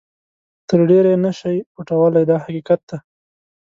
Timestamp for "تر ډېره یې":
0.69-1.19